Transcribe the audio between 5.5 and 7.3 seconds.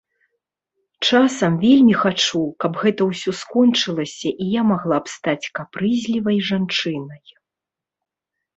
капрызлівай жанчынай.